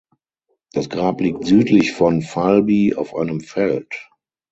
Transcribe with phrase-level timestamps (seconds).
[0.73, 4.09] Das Grab liegt südlich von Valby auf einem Feld.